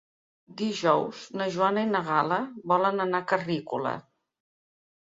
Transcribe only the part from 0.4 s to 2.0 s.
Dijous na Joana i